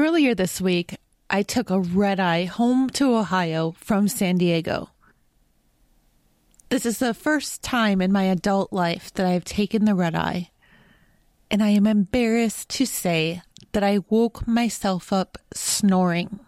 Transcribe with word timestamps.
Earlier 0.00 0.34
this 0.34 0.62
week, 0.62 0.96
I 1.28 1.42
took 1.42 1.68
a 1.68 1.78
red 1.78 2.18
eye 2.18 2.46
home 2.46 2.88
to 2.90 3.14
Ohio 3.14 3.72
from 3.72 4.08
San 4.08 4.38
Diego. 4.38 4.88
This 6.70 6.86
is 6.86 7.00
the 7.00 7.12
first 7.12 7.62
time 7.62 8.00
in 8.00 8.10
my 8.10 8.22
adult 8.22 8.72
life 8.72 9.12
that 9.12 9.26
I 9.26 9.32
have 9.32 9.44
taken 9.44 9.84
the 9.84 9.94
red 9.94 10.14
eye, 10.14 10.52
and 11.50 11.62
I 11.62 11.68
am 11.68 11.86
embarrassed 11.86 12.70
to 12.70 12.86
say 12.86 13.42
that 13.72 13.84
I 13.84 13.98
woke 14.08 14.48
myself 14.48 15.12
up 15.12 15.36
snoring. 15.52 16.40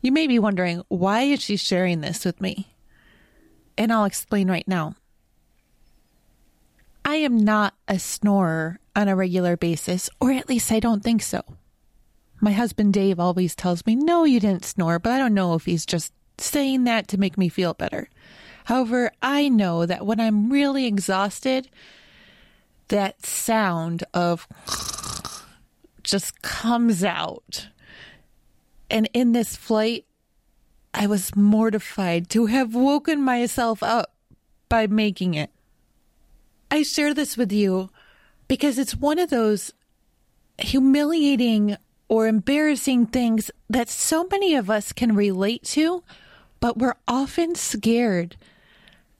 You 0.00 0.10
may 0.10 0.26
be 0.26 0.38
wondering, 0.38 0.84
why 0.88 1.20
is 1.24 1.42
she 1.42 1.58
sharing 1.58 2.00
this 2.00 2.24
with 2.24 2.40
me? 2.40 2.74
And 3.76 3.92
I'll 3.92 4.06
explain 4.06 4.50
right 4.50 4.66
now. 4.66 4.94
I 7.04 7.16
am 7.16 7.36
not 7.36 7.74
a 7.86 7.98
snorer 7.98 8.80
on 8.96 9.06
a 9.06 9.14
regular 9.14 9.58
basis, 9.58 10.08
or 10.18 10.32
at 10.32 10.48
least 10.48 10.72
I 10.72 10.80
don't 10.80 11.04
think 11.04 11.20
so. 11.20 11.42
My 12.40 12.52
husband 12.52 12.92
Dave 12.92 13.18
always 13.18 13.54
tells 13.54 13.84
me, 13.86 13.94
No, 13.96 14.24
you 14.24 14.40
didn't 14.40 14.64
snore, 14.64 14.98
but 14.98 15.12
I 15.12 15.18
don't 15.18 15.34
know 15.34 15.54
if 15.54 15.64
he's 15.64 15.86
just 15.86 16.12
saying 16.38 16.84
that 16.84 17.08
to 17.08 17.18
make 17.18 17.38
me 17.38 17.48
feel 17.48 17.74
better. 17.74 18.08
However, 18.64 19.12
I 19.22 19.48
know 19.48 19.86
that 19.86 20.04
when 20.04 20.20
I'm 20.20 20.50
really 20.52 20.86
exhausted, 20.86 21.68
that 22.88 23.24
sound 23.24 24.04
of 24.12 24.46
just 26.02 26.42
comes 26.42 27.04
out. 27.04 27.68
And 28.90 29.08
in 29.12 29.32
this 29.32 29.56
flight, 29.56 30.04
I 30.92 31.06
was 31.06 31.34
mortified 31.34 32.28
to 32.30 32.46
have 32.46 32.74
woken 32.74 33.22
myself 33.22 33.82
up 33.82 34.14
by 34.68 34.86
making 34.86 35.34
it. 35.34 35.50
I 36.70 36.82
share 36.82 37.14
this 37.14 37.36
with 37.36 37.52
you 37.52 37.90
because 38.48 38.78
it's 38.78 38.96
one 38.96 39.18
of 39.18 39.30
those 39.30 39.72
humiliating 40.58 41.76
or 42.08 42.26
embarrassing 42.26 43.06
things 43.06 43.50
that 43.68 43.88
so 43.88 44.26
many 44.30 44.54
of 44.54 44.70
us 44.70 44.92
can 44.92 45.14
relate 45.14 45.62
to, 45.64 46.02
but 46.60 46.78
we're 46.78 46.96
often 47.08 47.54
scared 47.54 48.36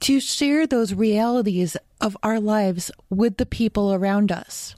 to 0.01 0.21
share 0.21 0.67
those 0.67 0.95
realities 0.95 1.77
of 2.01 2.17
our 2.23 2.39
lives 2.39 2.91
with 3.11 3.39
the 3.39 3.47
people 3.47 3.93
around 3.93 4.31
us. 4.31 4.75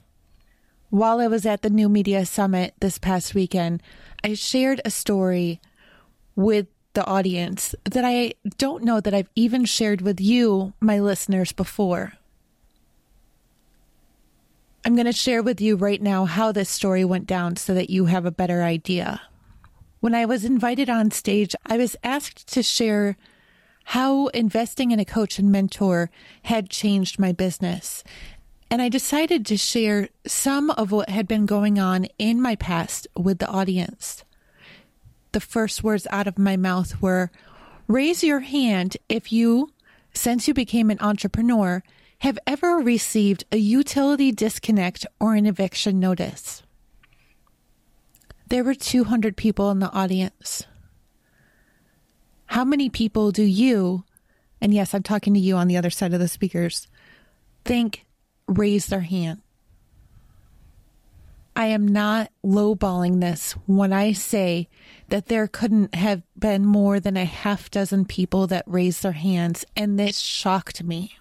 While 0.89 1.19
I 1.19 1.27
was 1.27 1.45
at 1.45 1.61
the 1.61 1.69
New 1.69 1.87
Media 1.87 2.25
Summit 2.25 2.73
this 2.79 2.97
past 2.97 3.35
weekend, 3.35 3.83
I 4.23 4.33
shared 4.33 4.81
a 4.83 4.89
story 4.89 5.61
with 6.35 6.67
the 6.93 7.05
audience 7.05 7.75
that 7.83 8.03
I 8.03 8.33
don't 8.57 8.83
know 8.83 8.99
that 8.99 9.13
I've 9.13 9.29
even 9.35 9.65
shared 9.65 10.01
with 10.01 10.19
you, 10.19 10.73
my 10.79 10.99
listeners, 10.99 11.51
before. 11.51 12.13
I'm 14.89 14.95
going 14.95 15.05
to 15.05 15.13
share 15.13 15.43
with 15.43 15.61
you 15.61 15.75
right 15.75 16.01
now 16.01 16.25
how 16.25 16.51
this 16.51 16.67
story 16.67 17.05
went 17.05 17.27
down 17.27 17.57
so 17.57 17.75
that 17.75 17.91
you 17.91 18.05
have 18.05 18.25
a 18.25 18.31
better 18.31 18.63
idea. 18.63 19.21
When 19.99 20.15
I 20.15 20.25
was 20.25 20.43
invited 20.43 20.89
on 20.89 21.11
stage, 21.11 21.53
I 21.63 21.77
was 21.77 21.95
asked 22.03 22.51
to 22.53 22.63
share 22.63 23.15
how 23.83 24.29
investing 24.29 24.89
in 24.89 24.99
a 24.99 25.05
coach 25.05 25.37
and 25.37 25.51
mentor 25.51 26.09
had 26.45 26.71
changed 26.71 27.19
my 27.19 27.31
business. 27.31 28.03
And 28.71 28.81
I 28.81 28.89
decided 28.89 29.45
to 29.45 29.57
share 29.57 30.09
some 30.25 30.71
of 30.71 30.91
what 30.91 31.11
had 31.11 31.27
been 31.27 31.45
going 31.45 31.77
on 31.77 32.05
in 32.17 32.41
my 32.41 32.55
past 32.55 33.05
with 33.15 33.37
the 33.37 33.47
audience. 33.47 34.23
The 35.33 35.39
first 35.39 35.83
words 35.83 36.07
out 36.09 36.25
of 36.25 36.39
my 36.39 36.57
mouth 36.57 36.99
were 36.99 37.29
raise 37.87 38.23
your 38.23 38.39
hand 38.39 38.97
if 39.07 39.31
you, 39.31 39.71
since 40.15 40.47
you 40.47 40.55
became 40.55 40.89
an 40.89 40.97
entrepreneur, 40.99 41.83
have 42.19 42.37
ever 42.45 42.77
received 42.77 43.45
a 43.51 43.57
utility 43.57 44.31
disconnect 44.31 45.05
or 45.19 45.35
an 45.35 45.45
eviction 45.45 45.99
notice. 45.99 46.61
There 48.47 48.63
were 48.63 48.73
200 48.73 49.37
people 49.37 49.71
in 49.71 49.79
the 49.79 49.91
audience. 49.91 50.63
How 52.47 52.65
many 52.65 52.89
people 52.89 53.31
do 53.31 53.43
you, 53.43 54.03
and 54.59 54.73
yes, 54.73 54.93
I'm 54.93 55.03
talking 55.03 55.33
to 55.33 55.39
you 55.39 55.55
on 55.55 55.67
the 55.67 55.77
other 55.77 55.91
side 55.91 56.13
of 56.13 56.19
the 56.19 56.27
speakers, 56.27 56.87
think 57.63 58.05
raise 58.47 58.87
their 58.87 59.01
hand? 59.01 59.41
I 61.55 61.67
am 61.67 61.87
not 61.87 62.31
lowballing 62.43 63.21
this 63.21 63.51
when 63.65 63.93
I 63.93 64.13
say 64.13 64.67
that 65.09 65.27
there 65.27 65.47
couldn't 65.47 65.93
have 65.93 66.23
been 66.37 66.65
more 66.65 66.99
than 66.99 67.17
a 67.17 67.25
half 67.25 67.69
dozen 67.69 68.05
people 68.05 68.47
that 68.47 68.63
raised 68.65 69.03
their 69.03 69.11
hands, 69.11 69.63
and 69.75 69.99
this 69.99 70.17
shocked 70.17 70.83
me 70.83 71.18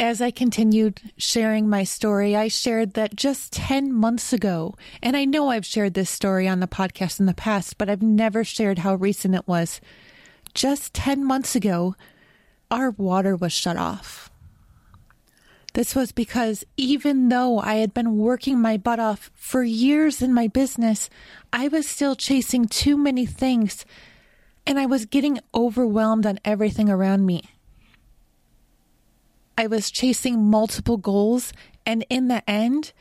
as 0.00 0.22
I 0.22 0.30
continued 0.30 1.12
sharing 1.18 1.68
my 1.68 1.84
story, 1.84 2.34
I 2.34 2.48
shared 2.48 2.94
that 2.94 3.14
just 3.14 3.52
10 3.52 3.92
months 3.92 4.32
ago, 4.32 4.74
and 5.02 5.14
I 5.14 5.26
know 5.26 5.50
I've 5.50 5.66
shared 5.66 5.92
this 5.92 6.08
story 6.08 6.48
on 6.48 6.60
the 6.60 6.66
podcast 6.66 7.20
in 7.20 7.26
the 7.26 7.34
past, 7.34 7.76
but 7.76 7.90
I've 7.90 8.00
never 8.00 8.42
shared 8.42 8.78
how 8.78 8.94
recent 8.94 9.34
it 9.34 9.46
was. 9.46 9.78
Just 10.54 10.94
10 10.94 11.22
months 11.22 11.54
ago, 11.54 11.94
our 12.70 12.92
water 12.92 13.36
was 13.36 13.52
shut 13.52 13.76
off. 13.76 14.30
This 15.74 15.94
was 15.94 16.12
because 16.12 16.64
even 16.78 17.28
though 17.28 17.58
I 17.58 17.74
had 17.74 17.92
been 17.92 18.16
working 18.16 18.58
my 18.58 18.78
butt 18.78 19.00
off 19.00 19.30
for 19.34 19.62
years 19.62 20.22
in 20.22 20.32
my 20.32 20.48
business, 20.48 21.10
I 21.52 21.68
was 21.68 21.86
still 21.86 22.16
chasing 22.16 22.64
too 22.64 22.96
many 22.96 23.26
things 23.26 23.84
and 24.66 24.80
I 24.80 24.86
was 24.86 25.04
getting 25.04 25.40
overwhelmed 25.54 26.24
on 26.24 26.40
everything 26.44 26.88
around 26.88 27.26
me. 27.26 27.44
I 29.60 29.66
was 29.66 29.90
chasing 29.90 30.42
multiple 30.42 30.96
goals, 30.96 31.52
and 31.84 32.02
in 32.08 32.28
the 32.28 32.42
end, 32.48 32.94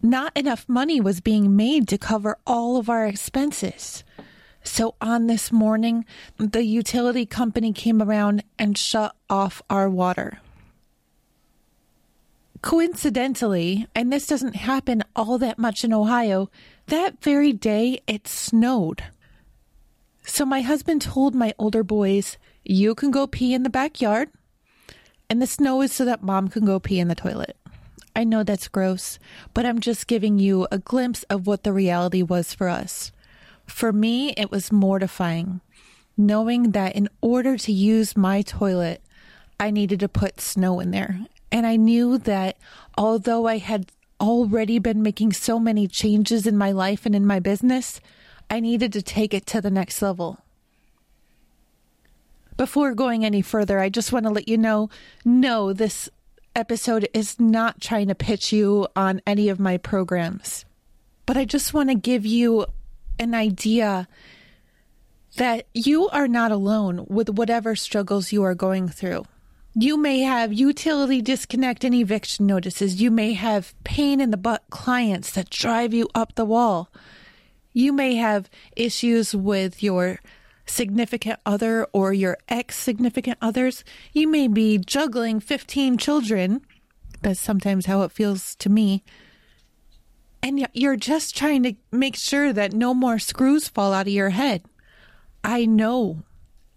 not 0.00 0.30
enough 0.36 0.68
money 0.68 1.00
was 1.00 1.20
being 1.20 1.56
made 1.56 1.88
to 1.88 1.98
cover 1.98 2.38
all 2.46 2.76
of 2.76 2.88
our 2.88 3.04
expenses. 3.04 4.04
So 4.62 4.94
on 5.00 5.26
this 5.26 5.50
morning, 5.50 6.04
the 6.38 6.62
utility 6.62 7.26
company 7.26 7.72
came 7.72 8.00
around 8.00 8.44
and 8.60 8.78
shut 8.78 9.16
off 9.28 9.60
our 9.68 9.90
water. 9.90 10.38
Coincidentally, 12.62 13.88
and 13.92 14.12
this 14.12 14.28
doesn't 14.28 14.54
happen 14.54 15.02
all 15.16 15.36
that 15.38 15.58
much 15.58 15.82
in 15.82 15.92
Ohio, 15.92 16.48
that 16.86 17.20
very 17.24 17.52
day 17.52 18.00
it 18.06 18.28
snowed. 18.28 19.02
So 20.22 20.44
my 20.44 20.60
husband 20.60 21.02
told 21.02 21.34
my 21.34 21.54
older 21.58 21.82
boys, 21.82 22.38
You 22.62 22.94
can 22.94 23.10
go 23.10 23.26
pee 23.26 23.52
in 23.52 23.64
the 23.64 23.68
backyard. 23.68 24.30
And 25.30 25.40
the 25.40 25.46
snow 25.46 25.80
is 25.80 25.92
so 25.92 26.04
that 26.04 26.24
mom 26.24 26.48
can 26.48 26.66
go 26.66 26.80
pee 26.80 26.98
in 26.98 27.06
the 27.06 27.14
toilet. 27.14 27.56
I 28.16 28.24
know 28.24 28.42
that's 28.42 28.66
gross, 28.66 29.20
but 29.54 29.64
I'm 29.64 29.78
just 29.78 30.08
giving 30.08 30.40
you 30.40 30.66
a 30.72 30.78
glimpse 30.78 31.22
of 31.30 31.46
what 31.46 31.62
the 31.62 31.72
reality 31.72 32.20
was 32.20 32.52
for 32.52 32.68
us. 32.68 33.12
For 33.64 33.92
me, 33.92 34.30
it 34.36 34.50
was 34.50 34.72
mortifying, 34.72 35.60
knowing 36.16 36.72
that 36.72 36.96
in 36.96 37.08
order 37.20 37.56
to 37.56 37.72
use 37.72 38.16
my 38.16 38.42
toilet, 38.42 39.00
I 39.60 39.70
needed 39.70 40.00
to 40.00 40.08
put 40.08 40.40
snow 40.40 40.80
in 40.80 40.90
there. 40.90 41.20
And 41.52 41.64
I 41.64 41.76
knew 41.76 42.18
that 42.18 42.56
although 42.98 43.46
I 43.46 43.58
had 43.58 43.92
already 44.20 44.80
been 44.80 45.02
making 45.02 45.32
so 45.32 45.60
many 45.60 45.86
changes 45.86 46.46
in 46.46 46.58
my 46.58 46.72
life 46.72 47.06
and 47.06 47.14
in 47.14 47.24
my 47.24 47.38
business, 47.38 48.00
I 48.50 48.58
needed 48.58 48.92
to 48.94 49.02
take 49.02 49.32
it 49.32 49.46
to 49.46 49.60
the 49.60 49.70
next 49.70 50.02
level. 50.02 50.40
Before 52.60 52.92
going 52.92 53.24
any 53.24 53.40
further, 53.40 53.78
I 53.78 53.88
just 53.88 54.12
want 54.12 54.26
to 54.26 54.30
let 54.30 54.46
you 54.46 54.58
know 54.58 54.90
no, 55.24 55.72
this 55.72 56.10
episode 56.54 57.08
is 57.14 57.40
not 57.40 57.80
trying 57.80 58.08
to 58.08 58.14
pitch 58.14 58.52
you 58.52 58.86
on 58.94 59.22
any 59.26 59.48
of 59.48 59.58
my 59.58 59.78
programs, 59.78 60.66
but 61.24 61.38
I 61.38 61.46
just 61.46 61.72
want 61.72 61.88
to 61.88 61.94
give 61.94 62.26
you 62.26 62.66
an 63.18 63.32
idea 63.32 64.06
that 65.38 65.68
you 65.72 66.10
are 66.10 66.28
not 66.28 66.52
alone 66.52 67.06
with 67.08 67.30
whatever 67.30 67.74
struggles 67.74 68.30
you 68.30 68.42
are 68.42 68.54
going 68.54 68.88
through. 68.88 69.24
You 69.74 69.96
may 69.96 70.20
have 70.20 70.52
utility 70.52 71.22
disconnect 71.22 71.82
and 71.82 71.94
eviction 71.94 72.46
notices. 72.46 73.00
You 73.00 73.10
may 73.10 73.32
have 73.32 73.72
pain 73.84 74.20
in 74.20 74.32
the 74.32 74.36
butt 74.36 74.64
clients 74.68 75.32
that 75.32 75.48
drive 75.48 75.94
you 75.94 76.10
up 76.14 76.34
the 76.34 76.44
wall. 76.44 76.90
You 77.72 77.94
may 77.94 78.16
have 78.16 78.50
issues 78.76 79.34
with 79.34 79.82
your 79.82 80.20
significant 80.70 81.40
other 81.44 81.86
or 81.92 82.12
your 82.12 82.38
ex 82.48 82.76
significant 82.76 83.38
others. 83.42 83.84
You 84.12 84.28
may 84.28 84.48
be 84.48 84.78
juggling 84.78 85.40
15 85.40 85.98
children. 85.98 86.62
That's 87.22 87.40
sometimes 87.40 87.86
how 87.86 88.02
it 88.02 88.12
feels 88.12 88.54
to 88.56 88.68
me. 88.68 89.02
And 90.42 90.66
you're 90.72 90.96
just 90.96 91.36
trying 91.36 91.62
to 91.64 91.74
make 91.92 92.16
sure 92.16 92.52
that 92.52 92.72
no 92.72 92.94
more 92.94 93.18
screws 93.18 93.68
fall 93.68 93.92
out 93.92 94.06
of 94.06 94.12
your 94.12 94.30
head. 94.30 94.62
I 95.44 95.66
know. 95.66 96.22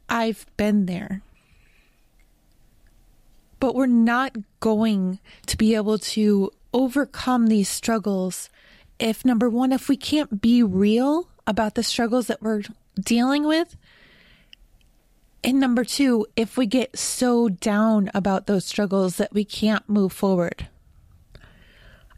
I've 0.10 0.46
been 0.58 0.86
there. 0.86 1.22
But 3.60 3.74
we're 3.74 3.86
not 3.86 4.36
going 4.60 5.20
to 5.46 5.58
be 5.58 5.76
able 5.76 5.98
to 5.98 6.52
overcome 6.74 7.48
these 7.48 7.70
struggles 7.70 8.50
if, 9.00 9.24
number 9.24 9.50
one, 9.50 9.72
if 9.72 9.88
we 9.88 9.96
can't 9.96 10.42
be 10.42 10.62
real 10.62 11.30
about 11.48 11.76
the 11.76 11.84
struggles 11.84 12.28
that 12.28 12.42
we're 12.42 12.64
dealing 13.00 13.46
with. 13.46 13.76
And 15.44 15.60
number 15.60 15.84
two, 15.84 16.26
if 16.38 16.56
we 16.56 16.66
get 16.66 16.98
so 16.98 17.50
down 17.50 18.10
about 18.14 18.48
those 18.48 18.64
struggles 18.64 19.18
that 19.18 19.34
we 19.34 19.44
can't 19.44 19.88
move 19.90 20.14
forward. 20.14 20.68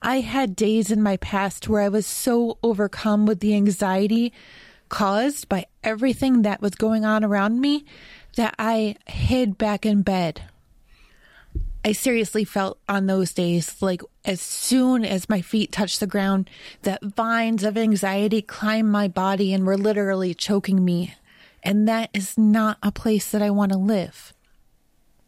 I 0.01 0.19
had 0.19 0.55
days 0.55 0.91
in 0.91 1.01
my 1.01 1.17
past 1.17 1.67
where 1.67 1.81
I 1.81 1.89
was 1.89 2.05
so 2.05 2.59
overcome 2.61 3.25
with 3.25 3.39
the 3.39 3.55
anxiety 3.55 4.31
caused 4.89 5.49
by 5.49 5.65
everything 5.83 6.43
that 6.43 6.61
was 6.61 6.75
going 6.75 7.03
on 7.03 7.23
around 7.23 7.59
me 7.59 7.85
that 8.35 8.53
I 8.59 8.95
hid 9.07 9.57
back 9.57 9.83
in 9.83 10.03
bed. 10.03 10.43
I 11.83 11.93
seriously 11.93 12.43
felt 12.43 12.77
on 12.87 13.07
those 13.07 13.33
days 13.33 13.81
like 13.81 14.01
as 14.23 14.41
soon 14.41 15.03
as 15.03 15.29
my 15.29 15.41
feet 15.41 15.71
touched 15.71 15.99
the 15.99 16.07
ground, 16.07 16.49
that 16.83 17.03
vines 17.03 17.63
of 17.63 17.75
anxiety 17.75 18.43
climbed 18.43 18.91
my 18.91 19.07
body 19.07 19.53
and 19.53 19.65
were 19.65 19.77
literally 19.77 20.35
choking 20.35 20.85
me. 20.85 21.15
And 21.65 21.87
that 21.87 22.11
is 22.13 22.37
not 22.37 22.77
a 22.83 22.91
place 22.91 23.31
that 23.31 23.41
I 23.41 23.49
want 23.49 23.71
to 23.71 23.77
live. 23.77 24.33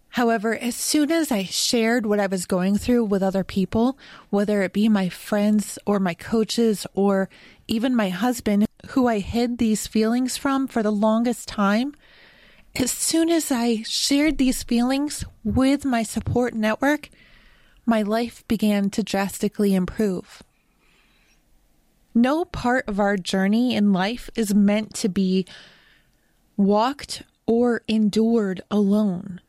However, 0.10 0.56
as 0.56 0.75
soon 0.75 1.12
as 1.12 1.31
I 1.31 1.44
shared 1.44 2.06
what 2.06 2.19
I 2.19 2.28
was 2.28 2.45
going 2.45 2.78
through 2.78 3.06
with 3.06 3.22
other 3.24 3.44
people, 3.44 3.98
whether 4.30 4.62
it 4.62 4.72
be 4.72 4.88
my 4.88 5.10
friends 5.10 5.78
or 5.86 6.00
my 6.00 6.13
coaches 6.13 6.88
or 6.94 7.28
even 7.68 7.95
my 7.95 8.10
husband, 8.10 8.68
who 8.89 9.07
I 9.07 9.19
hid 9.19 9.57
these 9.57 9.88
feelings 9.88 10.38
from 10.38 10.68
for 10.68 10.81
the 10.81 10.92
longest 10.92 11.48
time, 11.48 11.95
as 12.75 12.92
soon 12.92 13.30
as 13.30 13.51
I 13.51 13.83
shared 13.83 14.38
these 14.38 14.63
feelings 14.63 15.25
with 15.44 15.86
my 15.86 16.04
support 16.04 16.54
network, 16.54 17.10
my 17.86 18.04
life 18.04 18.48
began 18.48 18.92
to 18.92 19.04
drastically 19.04 19.74
improve. 19.74 20.44
No 22.13 22.45
part 22.45 22.88
of 22.88 23.00
our 23.00 23.18
journey 23.18 23.75
in 23.75 23.94
life 23.94 24.30
is 24.36 24.54
meant 24.54 24.94
to 24.95 25.10
be 25.10 25.45
walked 26.57 27.24
or 27.45 27.83
endured 27.88 28.62
alone. 28.69 29.39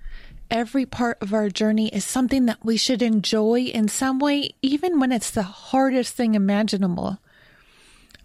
Every 0.50 0.86
part 0.86 1.18
of 1.20 1.34
our 1.34 1.50
journey 1.50 1.88
is 1.88 2.04
something 2.04 2.46
that 2.46 2.64
we 2.64 2.76
should 2.76 3.02
enjoy 3.02 3.62
in 3.62 3.88
some 3.88 4.18
way, 4.18 4.54
even 4.62 5.00
when 5.00 5.12
it's 5.12 5.30
the 5.30 5.42
hardest 5.42 6.14
thing 6.14 6.34
imaginable. 6.34 7.18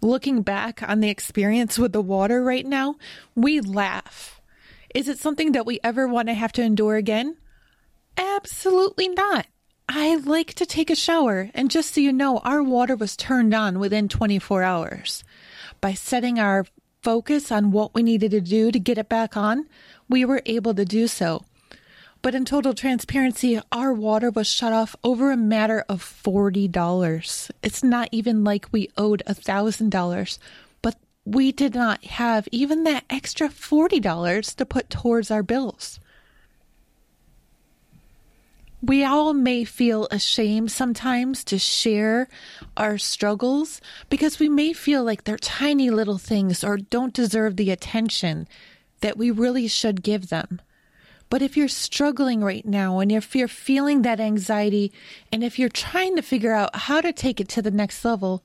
Looking 0.00 0.42
back 0.42 0.82
on 0.82 1.00
the 1.00 1.10
experience 1.10 1.78
with 1.78 1.92
the 1.92 2.00
water 2.00 2.42
right 2.42 2.66
now, 2.66 2.96
we 3.34 3.60
laugh. 3.60 4.40
Is 4.94 5.08
it 5.08 5.18
something 5.18 5.52
that 5.52 5.66
we 5.66 5.80
ever 5.82 6.06
want 6.06 6.28
to 6.28 6.34
have 6.34 6.52
to 6.52 6.62
endure 6.62 6.96
again? 6.96 7.36
Absolutely 8.16 9.08
not. 9.08 9.46
I 9.88 10.16
like 10.16 10.54
to 10.54 10.66
take 10.66 10.88
a 10.88 10.94
shower, 10.94 11.50
and 11.52 11.70
just 11.70 11.94
so 11.94 12.00
you 12.00 12.12
know, 12.12 12.38
our 12.38 12.62
water 12.62 12.96
was 12.96 13.16
turned 13.16 13.52
on 13.52 13.78
within 13.78 14.08
24 14.08 14.62
hours. 14.62 15.24
By 15.80 15.92
setting 15.92 16.38
our 16.38 16.64
focus 17.04 17.52
on 17.52 17.70
what 17.70 17.94
we 17.94 18.02
needed 18.02 18.30
to 18.32 18.40
do 18.40 18.72
to 18.72 18.78
get 18.78 18.98
it 18.98 19.10
back 19.10 19.36
on, 19.36 19.68
we 20.08 20.24
were 20.24 20.42
able 20.46 20.74
to 20.74 20.86
do 20.86 21.06
so. 21.06 21.44
But 22.22 22.34
in 22.34 22.46
total 22.46 22.72
transparency, 22.72 23.60
our 23.70 23.92
water 23.92 24.30
was 24.30 24.46
shut 24.46 24.72
off 24.72 24.96
over 25.04 25.30
a 25.30 25.36
matter 25.36 25.84
of 25.90 26.02
$40. 26.02 27.50
It's 27.62 27.84
not 27.84 28.08
even 28.10 28.42
like 28.42 28.72
we 28.72 28.88
owed 28.96 29.22
$1,000, 29.26 30.38
but 30.80 30.96
we 31.26 31.52
did 31.52 31.74
not 31.74 32.02
have 32.04 32.48
even 32.50 32.84
that 32.84 33.04
extra 33.10 33.50
$40 33.50 34.54
to 34.56 34.64
put 34.64 34.88
towards 34.88 35.30
our 35.30 35.42
bills. 35.42 36.00
We 38.84 39.02
all 39.02 39.32
may 39.32 39.64
feel 39.64 40.08
ashamed 40.10 40.70
sometimes 40.70 41.42
to 41.44 41.58
share 41.58 42.28
our 42.76 42.98
struggles 42.98 43.80
because 44.10 44.38
we 44.38 44.50
may 44.50 44.74
feel 44.74 45.02
like 45.02 45.24
they're 45.24 45.38
tiny 45.38 45.88
little 45.88 46.18
things 46.18 46.62
or 46.62 46.76
don't 46.76 47.14
deserve 47.14 47.56
the 47.56 47.70
attention 47.70 48.46
that 49.00 49.16
we 49.16 49.30
really 49.30 49.68
should 49.68 50.02
give 50.02 50.28
them. 50.28 50.60
But 51.30 51.40
if 51.40 51.56
you're 51.56 51.66
struggling 51.66 52.44
right 52.44 52.66
now 52.66 52.98
and 52.98 53.10
if 53.10 53.34
you're 53.34 53.48
feeling 53.48 54.02
that 54.02 54.20
anxiety 54.20 54.92
and 55.32 55.42
if 55.42 55.58
you're 55.58 55.70
trying 55.70 56.14
to 56.16 56.22
figure 56.22 56.52
out 56.52 56.76
how 56.76 57.00
to 57.00 57.10
take 57.14 57.40
it 57.40 57.48
to 57.50 57.62
the 57.62 57.70
next 57.70 58.04
level, 58.04 58.44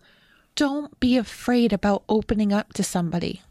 don't 0.55 0.97
be 1.01 1.17
afraid 1.17 1.73
about 1.73 2.05
opening 2.07 2.53
up 2.53 2.71
to 2.75 2.83
somebody. 2.83 3.41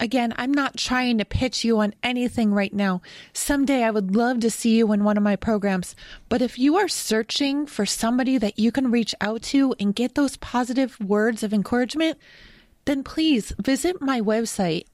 Again, 0.00 0.34
I'm 0.36 0.52
not 0.52 0.76
trying 0.76 1.18
to 1.18 1.24
pitch 1.24 1.64
you 1.64 1.78
on 1.78 1.94
anything 2.02 2.52
right 2.52 2.72
now. 2.72 3.00
Someday 3.32 3.84
I 3.84 3.90
would 3.90 4.16
love 4.16 4.40
to 4.40 4.50
see 4.50 4.76
you 4.76 4.92
in 4.92 5.04
one 5.04 5.16
of 5.16 5.22
my 5.22 5.36
programs. 5.36 5.94
But 6.28 6.42
if 6.42 6.58
you 6.58 6.76
are 6.76 6.88
searching 6.88 7.66
for 7.66 7.86
somebody 7.86 8.36
that 8.38 8.58
you 8.58 8.72
can 8.72 8.90
reach 8.90 9.14
out 9.20 9.42
to 9.42 9.74
and 9.78 9.94
get 9.94 10.14
those 10.14 10.36
positive 10.36 10.98
words 11.00 11.42
of 11.42 11.54
encouragement, 11.54 12.18
then 12.86 13.02
please 13.02 13.52
visit 13.58 14.02
my 14.02 14.20
website 14.20 14.84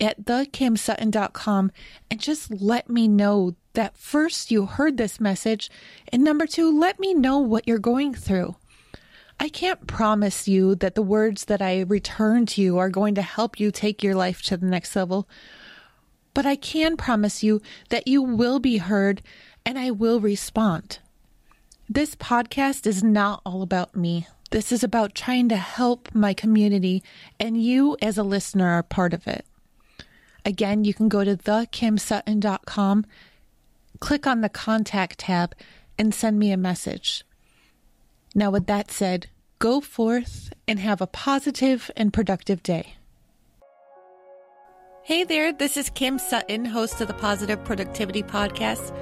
at 0.00 0.24
thekimsutton.com 0.24 1.72
and 2.10 2.20
just 2.20 2.50
let 2.50 2.90
me 2.90 3.08
know 3.08 3.54
that 3.74 3.96
first 3.96 4.50
you 4.50 4.66
heard 4.66 4.96
this 4.96 5.18
message, 5.18 5.70
and 6.08 6.22
number 6.22 6.46
two, 6.46 6.78
let 6.78 7.00
me 7.00 7.14
know 7.14 7.38
what 7.38 7.66
you're 7.66 7.78
going 7.78 8.12
through. 8.12 8.54
I 9.42 9.48
can't 9.48 9.88
promise 9.88 10.46
you 10.46 10.76
that 10.76 10.94
the 10.94 11.02
words 11.02 11.46
that 11.46 11.60
I 11.60 11.80
return 11.80 12.46
to 12.46 12.62
you 12.62 12.78
are 12.78 12.88
going 12.88 13.16
to 13.16 13.22
help 13.22 13.58
you 13.58 13.72
take 13.72 14.00
your 14.00 14.14
life 14.14 14.40
to 14.42 14.56
the 14.56 14.66
next 14.66 14.94
level, 14.94 15.28
but 16.32 16.46
I 16.46 16.54
can 16.54 16.96
promise 16.96 17.42
you 17.42 17.60
that 17.88 18.06
you 18.06 18.22
will 18.22 18.60
be 18.60 18.76
heard 18.76 19.20
and 19.66 19.80
I 19.80 19.90
will 19.90 20.20
respond. 20.20 21.00
This 21.88 22.14
podcast 22.14 22.86
is 22.86 23.02
not 23.02 23.42
all 23.44 23.62
about 23.62 23.96
me. 23.96 24.28
This 24.52 24.70
is 24.70 24.84
about 24.84 25.16
trying 25.16 25.48
to 25.48 25.56
help 25.56 26.14
my 26.14 26.34
community, 26.34 27.02
and 27.40 27.60
you 27.60 27.96
as 28.00 28.16
a 28.16 28.22
listener 28.22 28.68
are 28.68 28.84
part 28.84 29.12
of 29.12 29.26
it. 29.26 29.44
Again, 30.44 30.84
you 30.84 30.94
can 30.94 31.08
go 31.08 31.24
to 31.24 31.36
thekimsutton.com, 31.36 33.06
click 33.98 34.24
on 34.24 34.40
the 34.40 34.48
contact 34.48 35.18
tab, 35.18 35.56
and 35.98 36.14
send 36.14 36.38
me 36.38 36.52
a 36.52 36.56
message. 36.56 37.24
Now, 38.34 38.50
with 38.50 38.66
that 38.66 38.90
said, 38.90 39.26
go 39.58 39.80
forth 39.80 40.52
and 40.66 40.78
have 40.78 41.00
a 41.00 41.06
positive 41.06 41.90
and 41.96 42.12
productive 42.12 42.62
day. 42.62 42.94
Hey 45.04 45.24
there, 45.24 45.52
this 45.52 45.76
is 45.76 45.90
Kim 45.90 46.18
Sutton, 46.18 46.64
host 46.64 47.00
of 47.00 47.08
the 47.08 47.14
Positive 47.14 47.62
Productivity 47.64 48.22
Podcast, 48.22 48.96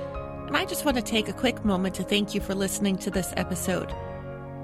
and 0.49 0.56
I 0.56 0.64
just 0.64 0.84
want 0.84 0.96
to 0.96 1.02
take 1.02 1.28
a 1.28 1.32
quick 1.32 1.64
moment 1.64 1.94
to 1.96 2.02
thank 2.02 2.34
you 2.34 2.40
for 2.40 2.54
listening 2.54 2.96
to 2.99 3.10
this 3.10 3.32
episode. 3.37 3.94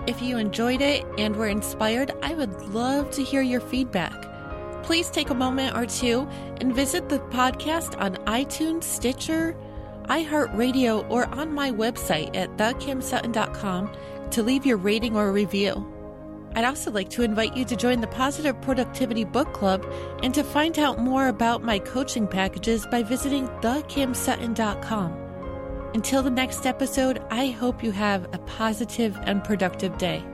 If 0.06 0.22
you 0.22 0.38
enjoyed 0.38 0.80
it 0.80 1.04
and 1.18 1.36
were 1.36 1.48
inspired, 1.48 2.12
I 2.22 2.34
would 2.34 2.60
love 2.62 3.10
to 3.12 3.22
hear 3.22 3.42
your 3.42 3.60
feedback. 3.60 4.14
Please 4.82 5.10
take 5.10 5.30
a 5.30 5.34
moment 5.34 5.76
or 5.76 5.84
two 5.86 6.26
and 6.60 6.74
visit 6.74 7.08
the 7.08 7.18
podcast 7.18 8.00
on 8.00 8.16
iTunes, 8.24 8.84
Stitcher, 8.84 9.54
iHeartRadio, 10.04 11.08
or 11.10 11.26
on 11.26 11.52
my 11.52 11.70
website 11.70 12.34
at 12.34 12.56
thekimsutton.com 12.56 13.94
to 14.32 14.42
leave 14.42 14.66
your 14.66 14.76
rating 14.76 15.16
or 15.16 15.32
review. 15.32 15.92
I'd 16.54 16.64
also 16.64 16.90
like 16.90 17.10
to 17.10 17.22
invite 17.22 17.56
you 17.56 17.64
to 17.66 17.76
join 17.76 18.00
the 18.00 18.06
Positive 18.06 18.58
Productivity 18.62 19.24
Book 19.24 19.52
Club 19.52 19.86
and 20.22 20.32
to 20.34 20.42
find 20.42 20.78
out 20.78 20.98
more 20.98 21.28
about 21.28 21.62
my 21.62 21.78
coaching 21.78 22.26
packages 22.26 22.86
by 22.86 23.02
visiting 23.02 23.46
thekimsutton.com. 23.60 25.12
Until 25.94 26.22
the 26.22 26.30
next 26.30 26.66
episode, 26.66 27.22
I 27.30 27.48
hope 27.48 27.82
you 27.82 27.90
have 27.92 28.24
a 28.32 28.38
positive 28.38 29.18
and 29.22 29.44
productive 29.44 29.98
day. 29.98 30.24